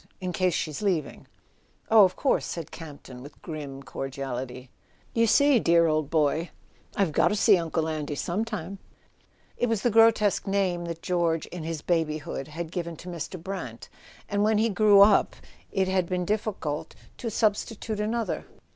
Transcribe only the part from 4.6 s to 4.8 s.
A SON AT THE